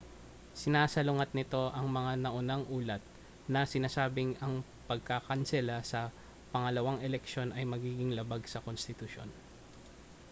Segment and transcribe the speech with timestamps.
[0.61, 3.03] sinasalungat nito ang mga naunang ulat
[3.53, 4.53] na sinasabing ang
[4.89, 6.01] pagkakansela sa
[6.51, 9.29] pangalawang eleksiyon ay magiging labag sa konstitusyon